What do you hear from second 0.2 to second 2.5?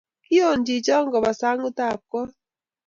kion chicho koba sang'utab koot.